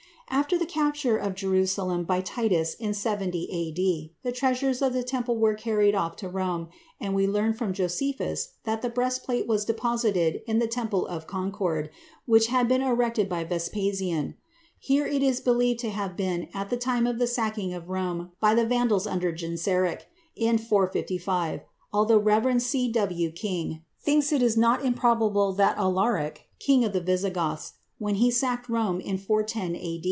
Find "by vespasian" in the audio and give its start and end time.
13.27-14.35